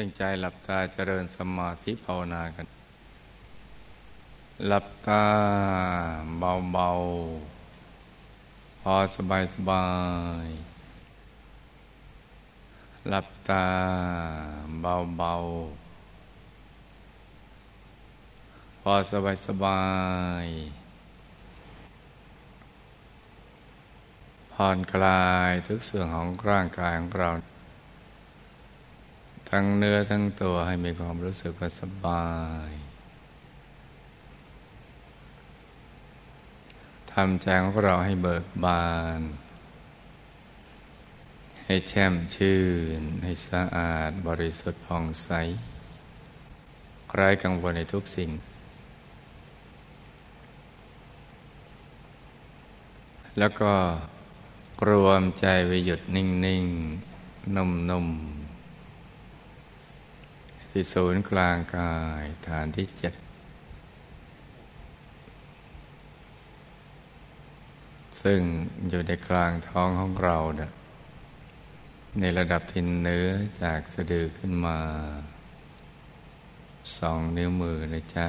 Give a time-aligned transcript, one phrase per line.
[0.00, 2.66] ตั้งใจหลับตาเจริญสมาธิภาวนากัน
[4.66, 5.24] หลับตา
[6.38, 9.86] เบาๆ พอสบายสบา
[10.44, 10.46] ย
[13.08, 13.66] หลับตา
[14.80, 19.82] เบาๆ พอสบายสบา
[20.44, 20.46] ย
[24.52, 27.30] ผ่อนคลายทุกส่วนของร่างกายของเรา
[29.50, 32.28] ทั้งเนื้อทั้งตัวให้มีความรู้สึกว่าสบา
[32.68, 32.70] ย
[37.12, 38.88] ทำใจของเราให้เบิกบา
[39.18, 39.20] น
[41.66, 42.60] ให้แช่มชื่
[43.00, 45.28] น ให้สะอาดบริสุทธิ์ผ่องใส
[47.14, 48.30] ไร้กังวลในทุกสิ่ง
[53.38, 53.72] แล้วก็
[54.88, 56.64] รวมใจไปหยุดนิ่ง
[57.08, 58.37] ๆนุ่มๆ
[60.78, 63.14] ที่ศูนย์กลางกายฐานที่เจ็ด
[68.22, 68.40] ซึ่ง
[68.88, 70.62] อยู่ในกลางท้องของเราเน
[72.20, 73.28] ในระดับทินเนื้อ
[73.62, 74.78] จากสะดือขึ้นมา
[76.98, 78.26] สองนิ้วมือนะจ๊ะ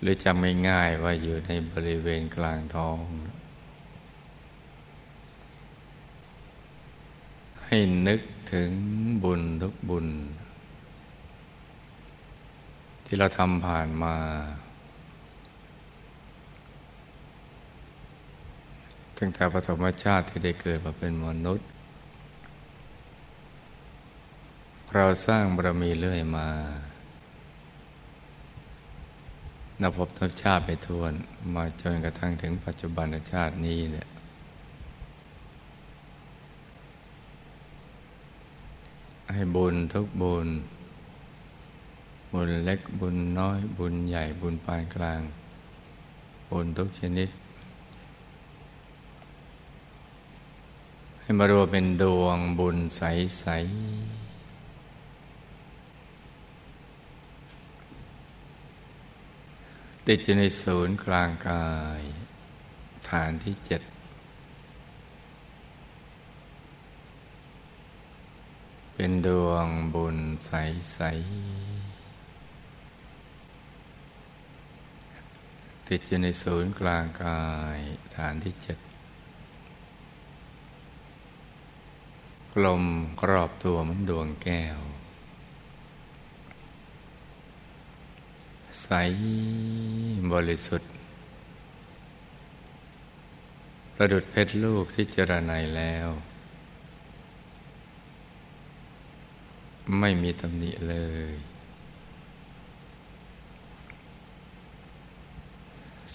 [0.00, 2.98] หรือจำไม่ง่ายว่าอยู่ในบริเวณกลางท้อง
[7.64, 8.20] ให้นึก
[8.52, 8.70] ถึง
[9.24, 10.06] บุญทุกบุญ
[13.04, 14.14] ที่เราทำผ่านมา
[19.18, 21.68] ตั้งแต่ปฐมชาติที่ได้เกิดมาเป็นมนุษย์
[24.94, 26.48] เราสร้างบารมีเรื่อยมา
[29.80, 31.12] นับพบนับชาติไปทวน
[31.54, 34.08] มาจนกระทั่งถึงปัจจุบันชาตินี้เนี่ย
[39.32, 40.48] ให้บุญทุกบุญ
[42.32, 45.20] บุญเล็กบุญน้อย บุญใหญ่บุญปานกลาง
[46.50, 47.28] บุญทุกชนิด
[51.20, 54.26] ให้มารวมเป็นดวงบุญใสๆ
[60.06, 61.66] ติดอยู่ในศูนย์กลางกา
[62.00, 62.02] ย
[63.08, 63.82] ฐานที่เจ็ด
[68.98, 70.98] เป็นดวงบุญใส
[75.82, 77.44] ๆ ติดอยู่ในศูนย์กลางกา
[77.76, 77.78] ย
[78.16, 78.78] ฐานที่เจ็ด
[82.54, 82.84] กลม
[83.22, 84.78] กรอบตัวเหมือนดวงแก้ว
[88.82, 88.88] ใส
[90.32, 90.90] บริสุทธิ์
[93.96, 96.08] ประดุดเพชรลูกที่เจรไนแล้ว
[99.98, 100.96] ไม่มีตำหนิเล
[101.30, 101.32] ย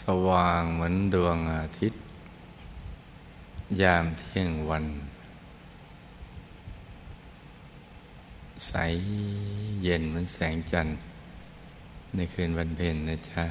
[0.02, 2.02] สว่างเหมือนดวงอาทิตย์
[3.82, 4.86] ยามเที่ยงวัน
[8.68, 8.74] ใส
[9.84, 10.98] เย็นเหมือนแสงจันทร์
[12.16, 13.44] ในคืนวันเพ็ญนะจ๊ะ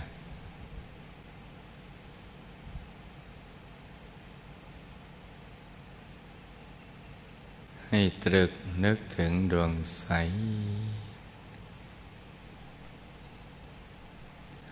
[7.92, 8.52] ให้ตรึก
[8.84, 10.04] นึกถึงดวงใส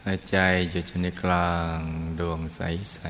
[0.05, 0.37] หายใจ
[0.71, 1.79] อยู่ในกลาง
[2.21, 2.61] ดวงใส
[2.95, 3.01] ใส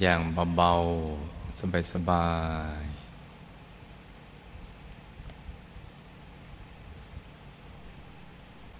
[0.00, 0.20] อย่าง
[0.56, 2.28] เบาๆ สบายสบา
[2.82, 2.84] ย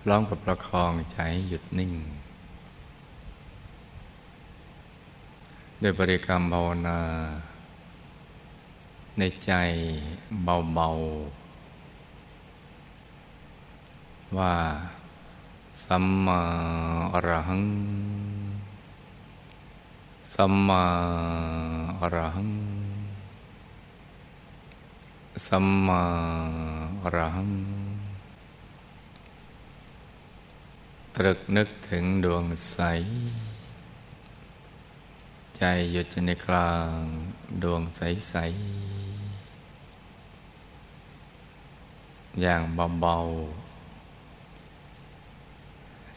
[0.08, 1.18] ร้องกับประคองใจ
[1.48, 1.92] หยุดนิ่ง
[5.82, 7.00] ด้วยบริกรรมภาวนา
[9.18, 9.52] ในใจ
[10.44, 11.40] เบาๆ
[14.36, 14.54] ว่า
[15.84, 16.40] สัมมา
[17.12, 17.64] อรหัง
[20.34, 20.84] สัมมา
[22.00, 22.50] อรหัง
[25.46, 26.02] สัมมา
[27.02, 27.50] อรหัง
[31.16, 32.78] ตรึกนึกถึงดวงใส
[35.56, 37.00] ใจหยุดในกลาง
[37.62, 38.99] ดวงใส ๆ
[42.40, 42.62] อย่าง
[43.00, 43.16] เบา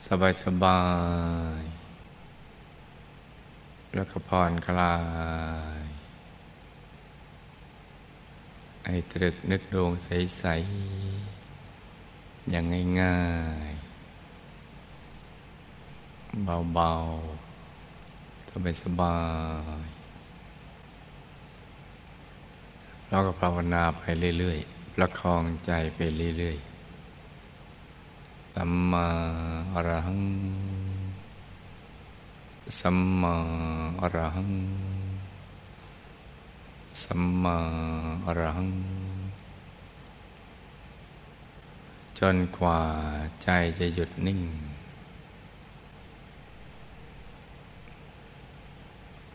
[0.03, 0.07] ๆ
[0.43, 0.81] สบา
[1.59, 4.95] ยๆ แล้วก็ผ่อนคลา
[5.77, 5.79] ย
[8.83, 10.43] ไอ้ตรึกนึกดวงใส
[11.67, 12.63] ๆ อย่าง
[13.01, 13.19] ง่า
[13.69, 13.73] ยๆ
[16.45, 19.17] เบาๆ สบา
[19.83, 19.93] ยๆ
[23.07, 24.01] พเราก็ภาวนาไป
[24.39, 25.99] เรื่อย ๆ ประคองใจไป
[26.37, 29.07] เรื่อยๆสัมมา
[29.73, 30.21] อรหัง
[32.79, 33.35] สัมมา
[34.01, 34.51] อรหัง
[37.03, 37.57] สัมมา
[38.25, 38.69] อรหัง
[42.19, 42.81] จนกว่า
[43.43, 43.49] ใจ
[43.79, 44.41] จะหยุดนิ่ง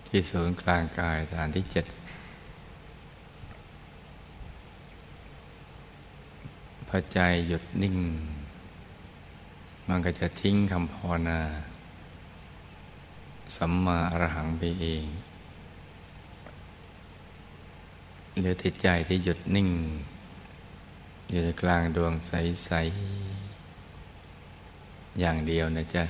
[0.06, 1.87] ที่ศูนย์กลางกายฐานที่เจ็ด
[6.88, 7.96] พอใจหยุดนิ่ง
[9.88, 11.40] มันก็จะทิ้งคำภาวนา
[13.56, 15.05] สัมมาอรหังไปเอง
[18.38, 19.69] เหลือติดใจที่หยุดนิ่ง
[21.29, 22.70] อยู่ในกลางดวงใส
[24.35, 26.05] ๆ อย่างเดียวนะจ๊ะ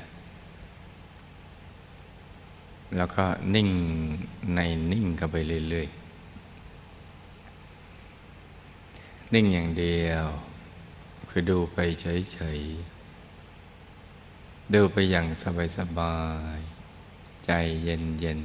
[2.96, 3.69] แล้วก็นิ่ง
[4.54, 4.60] ใน
[4.92, 5.36] นิ่งกันไป
[5.70, 5.88] เรื่อย
[8.44, 10.26] ๆ นิ่งอย่างเดียว
[11.40, 15.26] คือดูไปเฉยๆ ดูไปอย่าง
[15.79, 16.19] สบา
[16.56, 17.50] ยๆ ใจ
[17.82, 18.40] เย็น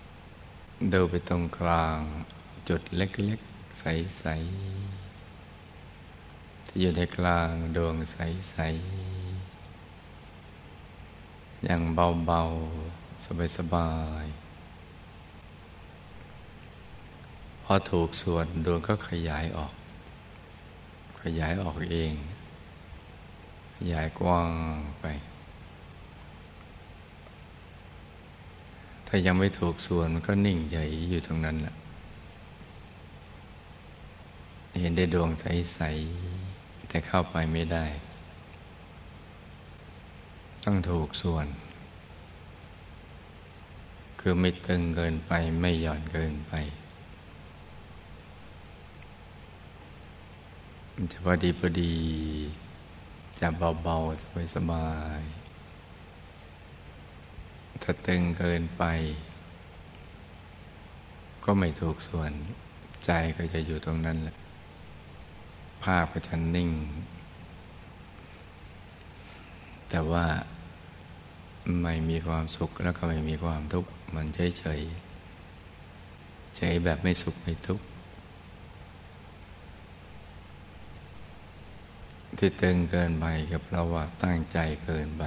[0.00, 1.98] ๆ ดูไปตรงกลาง
[2.68, 19.72] จุดเล็กๆ ใสๆ ที่อยู่ในกลางดวงใสๆ อย่างเบาๆ สบายๆพอถูกส่วนดวงก็ขยายออก
[21.22, 22.12] ขยายออกเอง
[23.76, 24.50] ขยายกว้าง
[25.00, 25.04] ไป
[29.06, 31.74] ถ้ายังไม่ถูกส่วนมันก็นิ่งใหญ่อยู่ตรงนั้นแหละ
[34.80, 35.78] เห็นได้ดวงใส
[36.34, 37.84] ๆ แต่เข้าไปไม่ได้
[40.64, 41.46] ต้องถูกส่วน
[44.20, 46.52] คือไม่ตึงเกินไปไม่หย่อนเกินไป
[51.08, 51.94] จะพอดีพอดี
[53.40, 53.48] จะ
[53.82, 54.88] เบาๆสบา
[55.20, 58.84] ยๆถ้าตึงเกินไป
[61.44, 62.32] ก็ไม่ถูกส่วน
[63.04, 64.36] ใจก็จะอยู่ตรงนั้นแหละ
[65.82, 66.70] ภาพก็จะนิ่ง
[69.90, 70.26] แต่ว่า
[71.82, 77.84] ไม่มีความสุขแล้วก็ไม่มีความทุกข์ มันเฉยๆเฉยแบบไม่สุขไม่ทุกข์
[82.42, 85.24] ที่ตึงเกินไปก็เราว่าตั้งใจเกินไป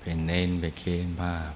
[0.00, 1.52] เป็นเน้นไปเค้นภาพ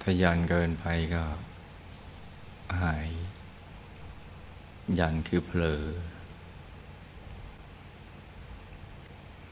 [0.00, 1.24] ถ้ายันเกินไปก็
[2.82, 3.08] หาย
[4.98, 5.84] ยันคือเผลอ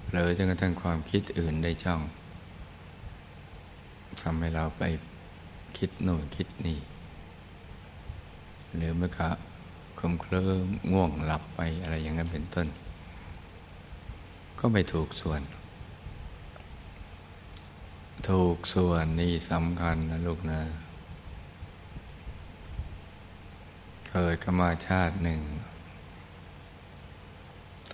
[0.05, 2.01] เผลอจนกระทั่งความคิดอื่นได้ช่อง
[4.23, 4.83] ทำให้เราไป
[5.79, 6.79] คิดโน่นคิดนี่
[8.75, 9.29] หรือไม่ก็
[9.99, 12.67] คมเคลิ้มง่วงหลับไปอะไรอย่างนั้นเป็นต้น
[14.58, 15.41] ก็ไม่ถูกส่วน
[18.29, 20.61] ถูกส่วนนี่สำคัญนะลูกนะ
[24.08, 25.41] เกิดกมาชาติหนึ่ง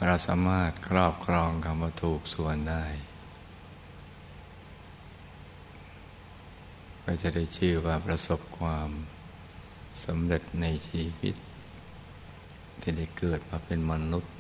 [0.06, 2.84] เราสามารถครอบครองคำว่าถูกส่วนได้
[7.04, 8.90] ก็จะได้ชื่อว่าประสบความ
[10.04, 11.36] สำเร็จในชีวิต
[12.80, 14.32] ที่ได้เกิดมาเป็นมนุษย์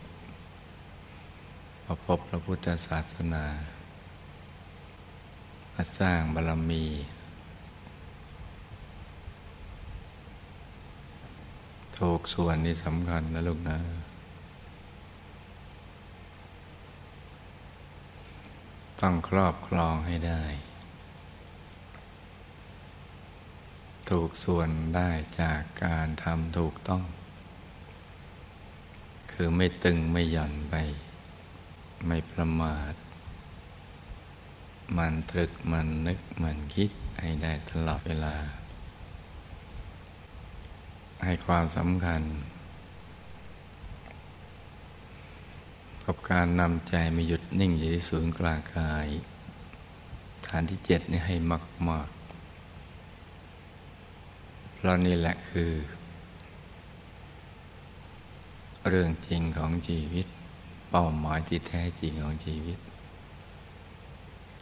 [1.84, 3.44] มาพบพระพุทธศาสนา
[5.74, 6.84] มาสร้างบารมี
[11.98, 13.78] ถูกส่วนนี้สำคัญนะลูกนะ
[19.00, 20.42] ต้องครอบครองให้ได้
[24.10, 25.10] ถูกส่วนได้
[25.40, 27.04] จากการทำถูกต้อง
[29.32, 30.74] คือไม่ตึงไม่หย่อนไป
[32.06, 32.94] ไม่ประมาท
[34.96, 38.36] มันตรึกมันนึกมันคิดให้ได้ตลอดเวลา
[41.24, 42.22] ให้ความสำคัญ
[46.04, 49.06] กับการนำใจมาหยุดนิ่งอยู่ที่ศูนย์กลางกาย
[50.46, 51.34] ฐานที่เจ็ดนี่ให้
[51.90, 52.08] มาก
[54.80, 55.72] เพราะนี่แหละคือ
[58.88, 60.26] เรื่องจริงของชีวิต
[60.90, 62.78] เป้าหมายที่แท้จริงของชีวิต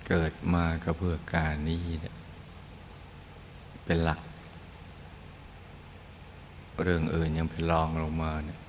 [0.08, 1.80] เกิดมาก็เพื่อการนี้
[3.84, 4.20] เป็นหลัก
[6.82, 8.60] เรื่องอื่นยังเป็นรองลงมาเนี่ย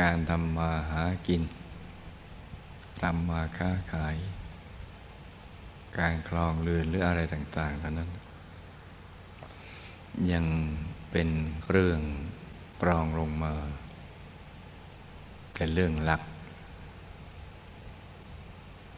[0.00, 1.42] การทำมาหากิน
[3.02, 4.16] ทำมาค้าขาย
[5.98, 8.10] การคลองเรือนหรืออะไรต่าง ๆเหล่านั้น
[10.32, 10.46] ยัง
[11.10, 11.28] เป็น
[11.70, 12.00] เรื่อง
[12.80, 13.54] ปรองลงมา
[15.54, 16.22] เป็นเรื่องหลัก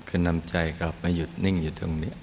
[0.07, 2.15] คือนำใจกลับมาหยุดนิ่งอยู่ตรงนี้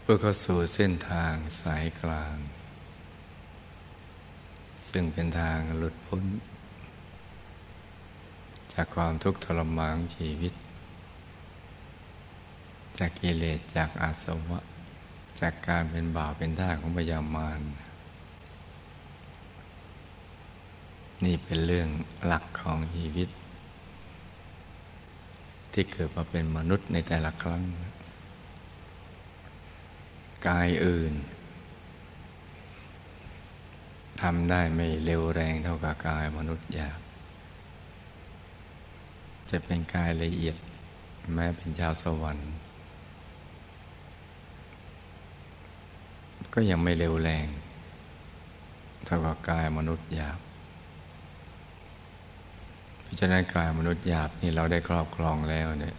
[0.00, 2.36] เพื่อเข้าสู่เส้นทางสายกลาง
[4.90, 6.24] ซึ่งเป็นทางหลุดพ้น
[8.72, 10.52] จากความทุกข์ทรมานชีวิต
[12.98, 14.60] จากกิเลสจากอาสวะ
[15.40, 17.60] จากการเป็นบ่าวเป็นท่าของพยามาร
[21.24, 21.88] นี่เป็นเรื่อง
[22.24, 23.28] หลักของชีวิต
[25.72, 27.64] ที่เกิดมาเป็นมนุษย์ในแต่ละครั้ง
[30.48, 31.12] กายอื่น
[34.22, 37.00] ทำได้ไม่เร็วแรงเท่ากับกายมนุษย์หยาบ
[39.50, 40.56] จะเป็นกายละเอียด
[41.34, 42.50] แม้เป็นชาวสวรรค์
[46.58, 47.46] ก็ยังไม่เร็วแรง
[49.04, 50.38] เท่ากับกายมนุษย์หยาบ
[53.02, 55.96] เพราะฉะนั้นกายมนุษย์หยาบนี่เราได้ครอบครองแล้วเนี่ย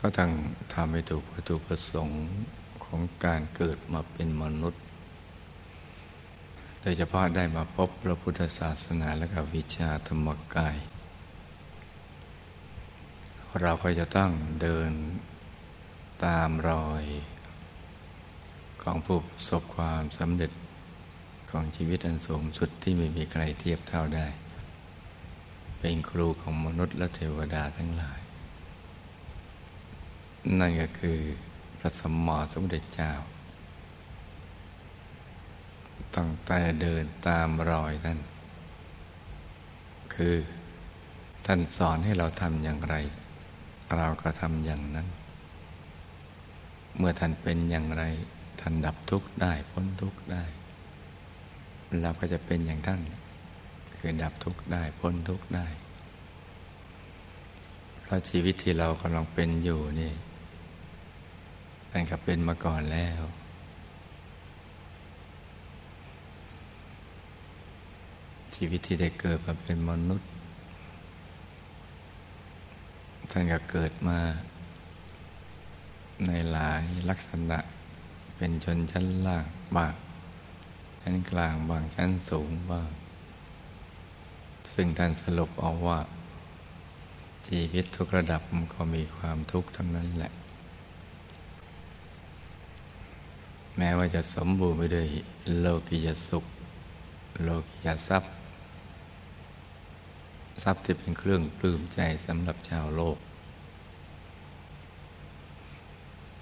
[0.00, 0.30] ก็ต้อง
[0.74, 2.24] ทำให้ถูกวัตถุประสงค์
[2.84, 4.82] ของการเกิดมาเป็นมนุษย์
[6.80, 10.76] โดยเฉพาะได้มาพบพระพุทธศาสนาและกับวิชาธรรมกาย
[13.62, 14.30] เราก็จะต้อง
[14.62, 14.90] เดิน
[16.24, 17.04] ตามรอย
[18.88, 20.52] ของผู้ประสบความสำเร็จ
[21.50, 24.26] ของชีวิตอันสูงสุดที่ไม่มีใครเทียบเท่าได้
[25.78, 28.20] เป็นครูของมนุษย์และเทวดาทั้งหลาย
[30.60, 31.18] นั่นก็คือ
[31.78, 33.12] พระสมมอสมเด็จเจ้า
[36.16, 38.18] ตั้งแต่เดินตามรอยท่าน
[40.14, 40.34] คือ
[41.46, 42.94] ท่านสอนให้เราทำอย่างไร
[43.96, 45.08] เราก็ทำอย่างนั้น
[46.98, 48.04] เมื่อท่านเป็นอย่างไร
[48.60, 50.44] ท่านดับทุกข์ได้พ้นทุกข์ได้
[52.02, 53.00] เราก็จะเป็นอย่างท่าน
[53.98, 55.66] คือดับทุกข์ได้พ้นทุกข์ได้
[58.02, 60.12] เพราะชีวิตที่เรากำลังเป็นอยู่นี่
[61.92, 63.20] ตั้งแต่เป็นมาก่อนแล้ว
[68.54, 70.30] ชีวิตที่ได้เกิดมาเป็นมนุษย์
[73.30, 74.18] ท่านก็เกิดมา
[76.26, 77.58] ในหลายลักษณะ
[78.38, 79.94] เป็นชนชั้นล่างบ้าง
[81.02, 82.90] ชั้นกลางบ้างชั้นสูงบ้าง
[84.72, 86.00] ซึ่งท่านสรุปเอาว่า
[87.46, 90.32] ชีวิตทุกระดับมันก็มีความทุกข์ทั้งนั้นแหละ
[93.76, 95.06] แม้ว่าจะสมบูรณ์ไปด้วย
[95.58, 96.44] โลกิยสุข
[97.42, 98.32] โลกิยทรัพย์
[100.62, 103.16] ทรัพย์ที่เป็นเครื่องปลื้มใจสำหรับชาวโลก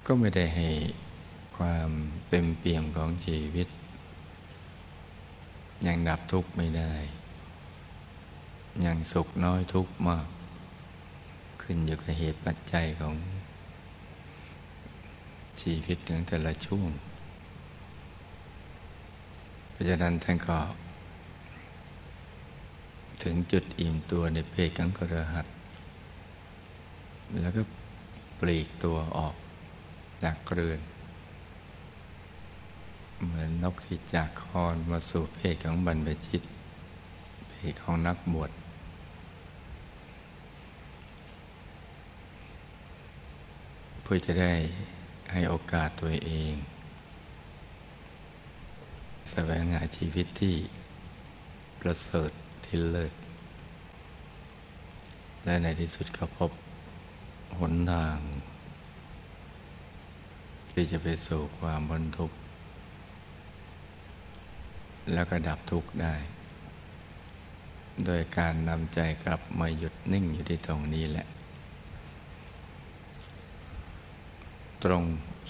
[0.07, 0.69] ก็ไม่ได้ให้
[1.57, 1.91] ความ
[2.31, 3.69] เต็มเปี่ยมของชีวิต
[5.87, 6.93] ยังดับทุกข์ไม่ได้
[8.85, 10.27] ยังสุขน้อยทุกข์มาก
[11.63, 13.15] ขึ้นอยู่กับเหตุปัจจัยของ
[15.61, 16.91] ชีวิตของแต่ละช่วง
[19.71, 20.59] เพราะฉะนั้นท่านก็
[23.23, 25.47] ถึงจุดอิ่มตัวในเพศของกระหัต
[27.41, 27.63] แล้วก็
[28.41, 29.35] ปลีกตัวออก
[30.23, 30.81] จากเรือน
[33.25, 36.43] เหมือนนกที่จากคอนมาสู่เพศของบรรพชิต
[37.51, 38.51] เพศของนักบวช
[44.03, 44.55] เพื่อจะได้
[45.33, 46.55] ให้โอกาสตัวเอง
[49.31, 50.57] แสวงหาชีวิตที่
[51.81, 52.31] ประเสริฐ
[52.65, 53.13] ที่เลิศ
[55.45, 56.51] และในที่สุดก็พบ
[57.59, 58.19] หนทาง
[60.71, 62.37] ที่จะไปสู่ความบรรทุกข์
[65.13, 66.15] แล้วก็ดับทุกข์ได้
[68.05, 71.27] โดยการนำใจกลับมาหยุดนิ่งอยู่ที่ตรงนี้แหละ
[74.85, 75.05] ตรง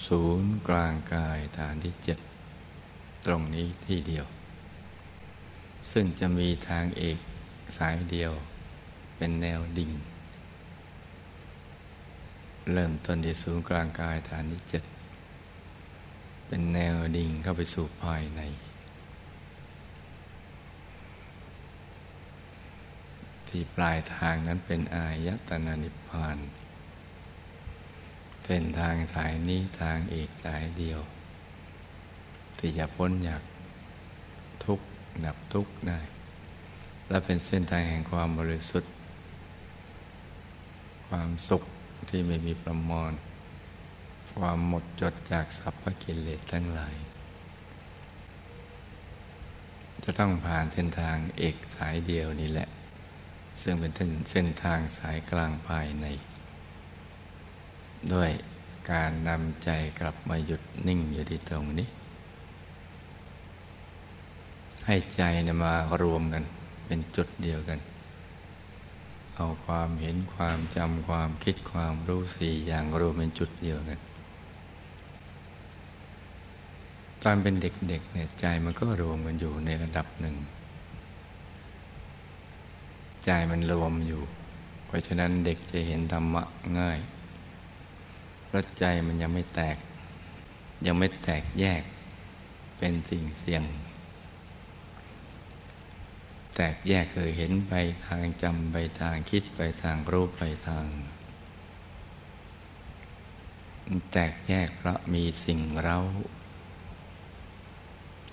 [0.07, 2.19] ศูนย์กลางกายฐานที่เจ็ด
[3.25, 4.25] ตรงนี้ที่เดียว
[5.91, 7.17] ซึ่งจะมีทางเอก
[7.77, 8.31] สายเดียว
[9.17, 9.91] เป็นแนวดิ่ง
[12.73, 14.83] เริ่มต้นที่ศูนย์กลางกายฐานที่เจ็ด
[16.47, 18.41] เป็นแนวดิ่งเข้าไปสู่ภายใน
[23.49, 26.37] ที่ปลายทางนั้นเป็นอายตนะนิพพาน
[28.45, 30.99] เส้นทางสายนี้ทางเอกสายเดียว
[32.59, 33.41] ที่จะพ้นจาก
[34.65, 34.85] ทุกข์
[35.25, 35.99] ดับทุกข์ได้
[37.09, 38.91] และเป็นเส้นทางแห่งความบริสุทธิ์
[41.07, 41.63] ความสุข
[42.09, 43.11] ที่ไม่มีประมอน
[44.37, 46.95] ความหมดจดจากสัพพกิเลสทั้งหลาย
[50.03, 52.67] จะต้องผ่านเส้นทางเอกสายเดียวนี่แหละ
[53.61, 53.91] ซึ่งเป็น
[54.31, 56.05] เส้นทางสายกลางภายใน
[58.13, 58.31] ด้วย
[58.91, 61.87] การนำใจกลับมาหยุดนิ่งอยู่ที่ตรงนี้
[64.85, 66.43] ให้ใจนมารวมกัน
[66.85, 67.79] เป็นจุดเดียวกัน
[69.35, 73.99] เอาความเห็นความจำความคิดความรู้สี่อย่างรวมเป็นจุดเดียวกัน
[77.23, 80.35] ตอนเป็นเด็กๆเนี่ยใจมันก็รวมกันอยู่ในระดับหนึ่ง
[83.27, 84.21] ใจมันรวมอยู่
[84.85, 86.43] เพราะฉะนั้นเด็กจะเห็นธรรมะ
[86.79, 86.99] ง่าย
[88.45, 89.77] เพราะใจมันยังไม่แตก
[90.85, 91.83] ยังไม่แตกแยก
[92.77, 93.63] เป็นสิ่งเสี่ยง
[96.55, 97.73] แตกแยกเคยเห็นไป
[98.05, 100.85] ทางจำไปทางคิดไปทางรูปไปทาง
[104.11, 105.97] แตกแยกเพราะมีสิ่งเรา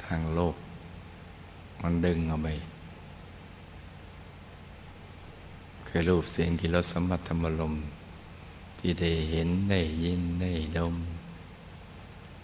[0.05, 0.57] ทางโลก
[1.83, 2.49] มันดึงเอาไป
[5.84, 7.75] เคยรูปเสียงที่รสสัมผัสธรรมลม
[8.79, 10.95] ที่ได้เห็นได้ยินได้ดม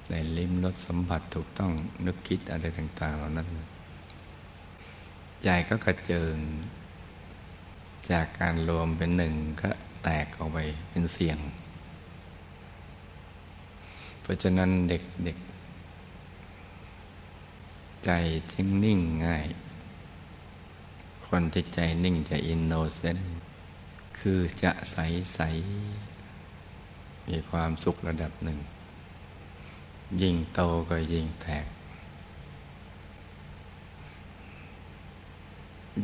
[0.08, 1.72] ได้ลิ้มรสสัมผัสถูกต้อง
[2.06, 3.48] นึกคิดอะไรต่าง ๆ เหล่านั้น
[5.42, 6.36] ใจก็กระเจิง
[8.10, 9.70] จากการรวมเป็นหนึ่งก็
[10.04, 11.38] แตกออกไปเป็นเสียง
[14.20, 18.10] เพราะฉะนั้นเด็กๆ ใจ
[18.52, 19.46] จึงนิ่งง่าย
[21.34, 23.34] คนที่ใจนิ่งจะอินโนเซนต์
[24.18, 24.96] คือจะใส
[25.34, 25.40] ใส
[27.28, 28.58] มีความสุขระดับหนึ่ง
[30.20, 31.66] ยิ่งโตก็ยิ่งแตก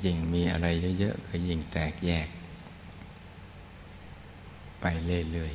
[0.05, 0.67] ยิ่งมีอะไร
[0.99, 2.29] เยอะๆก็ยิ่งแตกแยก
[4.81, 5.55] ไปเรื่อย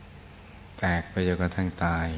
[0.00, 2.08] ๆ แตกไปจนกระทั่งตาย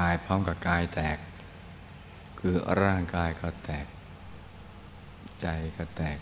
[0.00, 1.18] ตายพร้อมกับกายแตก
[2.38, 3.86] คือร่างกายก็แตก
[5.40, 6.18] ใจก็แตก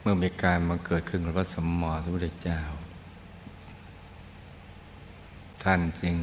[0.00, 2.60] เมื่อมีการมาเกิดขึ้นกับพระสมมาสัมพุทธเจ้า
[5.62, 6.16] ท่านจึง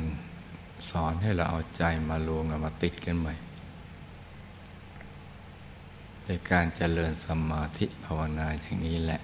[0.90, 3.34] สอนให้เราเอาใจมารวมกันมาติดกันใหม่
[6.26, 9.22] ในการเจริญสมาธิภาวนาอย่างนี้แหละ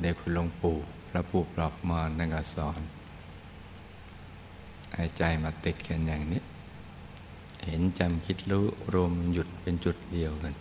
[0.00, 0.78] เด็กคุณหลวงปู่
[1.16, 2.80] ระปู่ปลอบมานั่งสอน
[4.94, 6.42] ให้ใจมาติดกันอย่างนี้
[7.66, 10.54] เห็นจำคิดรู้รวมหยุดเป็นจุดเดียวกัน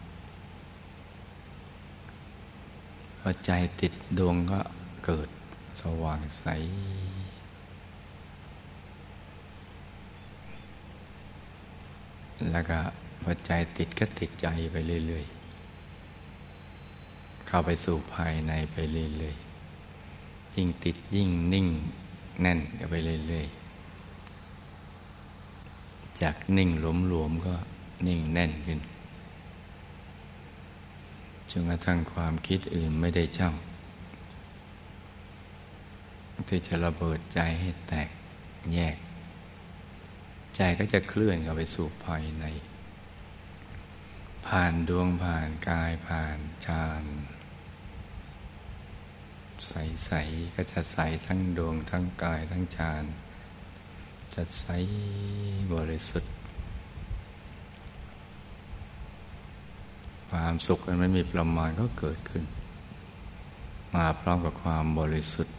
[3.19, 4.59] พอใจติดดวงก็
[5.05, 5.29] เกิด
[5.81, 6.45] สว่างใส
[12.51, 12.79] แล้วก็
[13.23, 14.75] พอใจติดก็ติดใจไป
[15.07, 19.44] เรื่อยๆ เข้าไปสู่ภายในไปเรื่อยๆ
[20.55, 21.67] ยิ่งติดยิ่งนิ่ง
[22.41, 22.95] แน่นกันไป
[23.27, 27.55] เรื่อยๆ จากนิ่งหลวมๆ ก็
[28.07, 28.79] นิ่งแน่นขึ้น
[31.51, 33.51] จนกระทั่งความคิดอื่นไม่ได้เจ้า
[36.47, 38.09] ที่จะระเบิดใจให้แตก
[38.73, 38.95] แยก
[40.55, 42.45] ใจก็จะเคลื่อนเข้าไปสู่ภายใน
[44.47, 47.03] ผ่านดวงผ่านกายผ่านฌาน
[49.67, 53.03] ใส ๆ ก็จะใสทั้งดวงทั้งกายทั้งฌาน
[54.33, 54.65] จะใส
[55.73, 56.33] บริสุทธิ์
[60.29, 62.43] ความสุขอันไม่มีประมาณก็เกิดขึ้น
[63.95, 65.55] มาพร้อมกับความบริสุทธิ์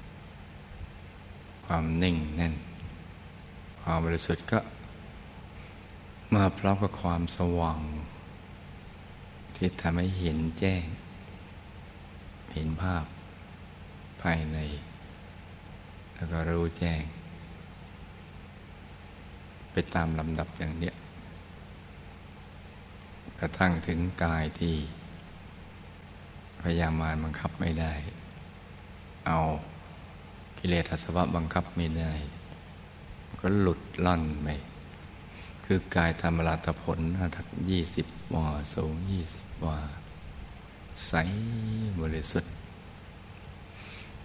[1.67, 2.55] ความนิ่งแน่น
[3.81, 4.59] ความบริสุทธิ์ก็
[6.35, 7.81] มาพร้อมกับความสว่าง
[9.57, 10.85] ที่ทำให้เห็นแจ้ง
[12.53, 14.59] เห็นภาพายใน
[16.15, 17.03] แล้วก็รู้แจ้ง
[19.73, 20.95] ไปตามลำดับอย่างเนี้ย
[23.41, 24.75] กระทั่งถึงกายที่
[26.63, 27.93] พยามารบังคับไม่ได้
[29.27, 29.39] เอา
[30.59, 32.13] กิเลสอาสวะบังคับไม่ได้
[33.41, 34.49] ก็หลุดล่อนไป
[35.65, 39.79] คือกายธรรมราตผลหน้าทักยี่สิบวาสูงยี่สิบวา
[41.07, 41.13] ใส
[42.01, 42.56] บริสุทธิ์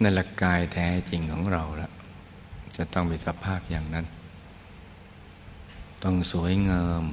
[0.02, 1.90] นั่นละกายแท้จริงของเราละ
[2.78, 4.06] จะต้องมีสภาพอย่างนั้น
[6.04, 7.04] ต้องสวยงาม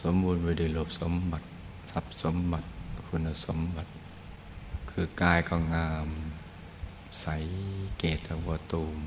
[0.00, 1.46] สมบูรณ์ไปด้วยลบสมบัติ
[1.90, 2.68] ทรัพย์สมบัติ
[3.06, 3.90] คุณสมบัติ
[4.90, 6.08] คือกายก็งาม
[7.20, 7.26] ใส
[7.98, 8.98] เกตวตูม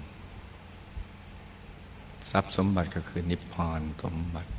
[2.29, 4.51] ทรัพย์สมบัติก็คือนิพพานสมบัติ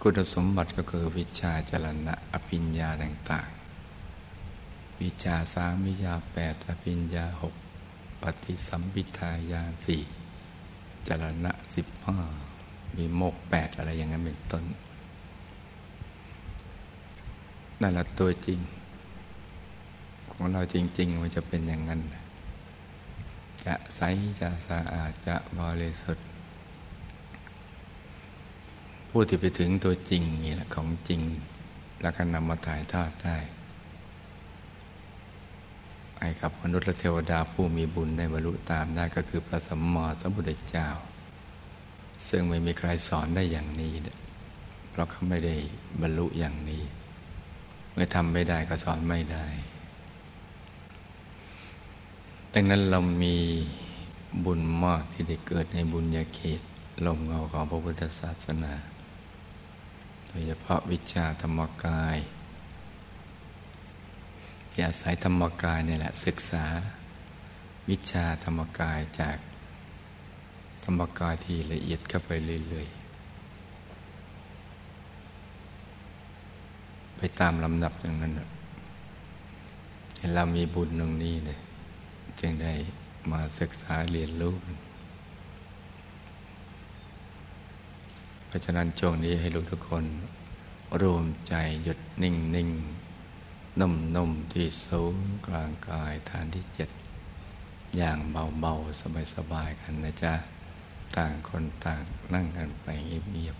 [0.00, 3.63] คุณสมบัติก็คือวิชาจรณะอภิญญาต่างๆ
[5.00, 7.54] วิชาสามวิชาแปดอภิญญาหก
[8.22, 10.02] ปฏิสัมพิทายาสี่
[11.06, 12.18] จรณะสิบห้า
[12.96, 14.64] มีโมกแปดอะไรอย่างนั้นเป็นต้น
[17.80, 18.60] นั่นแหละตัวจริง
[20.30, 22.00] ของเราจริง ๆ มันจะเป็นอย่างนั้น
[23.64, 24.00] จะใส
[24.40, 26.26] จะสะอาดจะบริสุทธิ์
[29.10, 31.20] ผู้ที่ไปถึงตัวจริงนี่แหละของจริง
[32.02, 33.36] แล้วก็นำมาถ่ายทอดได้
[36.24, 40.88] ให้กับมนุษย์และเทวดาผู้มีบุญได้บรรลุตามได้ก็คือพระสัมมาสัมพุทธเจ้า
[42.28, 43.92] ซึ่งไม่มีใครสอนได้อย่างนี้
[44.90, 45.54] เพราะเขาไม่ได้
[46.00, 46.82] บรรลุอย่างนี้
[47.94, 49.46] ไม่ทำไม่ได้ก็สอนไม่ได้
[52.52, 53.36] ดังนั้นเรามี
[54.44, 56.60] บุญมากที่ได้เกิดในบุญญาเขต
[57.06, 58.74] ลมเงาของพระพุทธศาสนา
[60.26, 62.16] โดยเฉพาะวิชาธรรมกาย
[64.86, 66.64] อาศัยธรรมกายนี่แหละ ศึกษา
[67.90, 69.38] วิชาธรรมกายจาก
[70.84, 72.30] ธรรมกายที่ละเอียดเข้าไป
[72.68, 73.04] เรื่อยๆ
[77.16, 78.32] ไปตามลำดับอย่างนั้น
[80.18, 81.58] เห็นเรามีบุญตรงนี้เลย
[82.40, 82.72] จึงได้
[83.30, 84.76] มาศึกษาเรียนรู้กัน
[88.46, 90.04] เพราะฉะนั้นช่วงนี้ให้ลูกทุกคน
[91.02, 92.68] รวมใจหยุดนิ่งนิ่ง
[93.80, 95.14] นุ่มๆที่สูง
[95.46, 96.90] กลางกายฐานที่เจ็ด
[97.96, 98.18] อย่าง
[98.60, 99.00] เบาๆ
[99.34, 100.34] สบายๆกันนะจ๊ะ
[101.16, 102.02] ต่างคนต่าง
[102.34, 103.56] นั่งกันไปเงียบ